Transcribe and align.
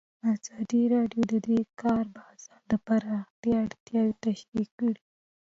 ازادي 0.33 0.81
راډیو 0.95 1.21
د 1.31 1.33
د 1.47 1.49
کار 1.81 2.05
بازار 2.17 2.59
د 2.71 2.73
پراختیا 2.85 3.57
اړتیاوې 3.65 4.13
تشریح 4.25 4.69
کړي. 4.79 5.01